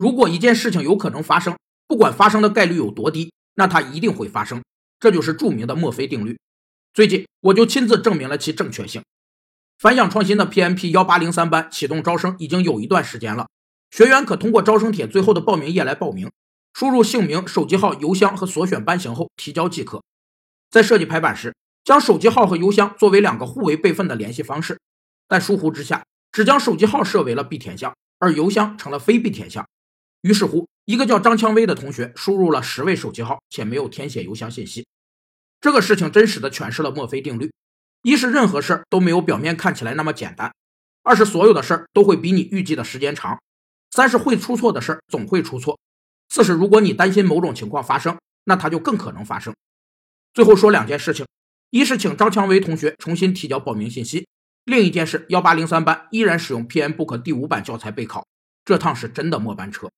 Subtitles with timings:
[0.00, 1.54] 如果一件事情有可能发生，
[1.86, 4.62] 不管发生的概率有多低，那它一定会发生。
[4.98, 6.38] 这就是著名的墨菲定律。
[6.94, 9.02] 最近我就亲自证明了其正确性。
[9.78, 13.46] 反响创新的 PMP 幺八零三班启动招生已经有一段时间了，
[13.90, 16.30] 学员可通过招生帖最后的报名页来报名，
[16.72, 20.02] 输入姓名、手机号、邮箱和所选班型后提交即可。
[20.70, 21.54] 在设计排版时，
[21.84, 24.80] 将手机号和邮箱作为两个互为备份的联系方式，
[25.28, 29.68] 但疏忽之下，只将手机号设为了必填项，而邮箱成了非必填项。
[30.22, 34.86] 于是乎，一个叫张蔷薇的同学输入了十位手机号，且没有填写邮箱信息。
[35.60, 37.50] 这个事情真实的诠释了墨菲定律：
[38.02, 40.50] 一是任何事儿都没有表面看起来那么简单；
[41.02, 43.36] 二是所有的事儿都会比你预计的时间长；
[43.90, 45.78] 三是会出错的事儿总会出错；
[46.28, 49.54] 四是如果你担心某种情况发生，那它就更可能发生。
[50.34, 51.26] 最后说两件事情：
[51.70, 54.24] 一是请张蔷薇同学重新提交报名信息；
[54.64, 58.26] 另一件事，幺八零三班依然使用 PMBOK 第五版教材备考，
[58.64, 59.90] 这趟是真的末班车。